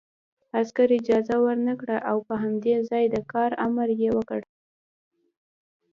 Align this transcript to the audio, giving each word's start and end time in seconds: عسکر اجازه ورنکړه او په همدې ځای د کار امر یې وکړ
عسکر 0.59 0.89
اجازه 0.99 1.35
ورنکړه 1.45 1.97
او 2.09 2.17
په 2.27 2.33
همدې 2.43 2.73
ځای 2.89 3.05
د 3.09 3.15
کار 3.33 3.51
امر 3.67 3.89
یې 4.01 4.09
وکړ 4.17 4.41